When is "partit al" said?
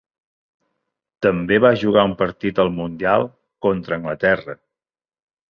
2.23-2.73